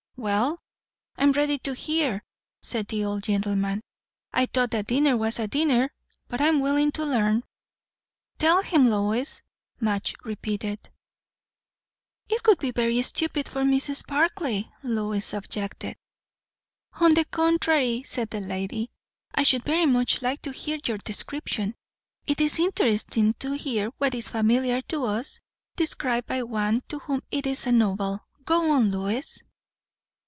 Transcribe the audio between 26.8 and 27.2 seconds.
to